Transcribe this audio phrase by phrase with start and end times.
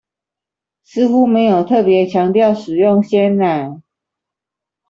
[0.83, 3.83] 似乎沒有特別強調使用鮮奶